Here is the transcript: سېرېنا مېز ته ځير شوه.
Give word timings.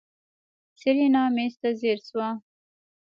سېرېنا 0.79 1.23
مېز 1.35 1.53
ته 1.61 1.69
ځير 1.79 1.99
شوه. 2.07 2.27